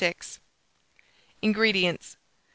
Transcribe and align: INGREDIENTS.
INGREDIENTS. 1.43 2.17